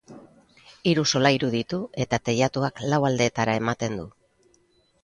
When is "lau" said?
2.89-3.03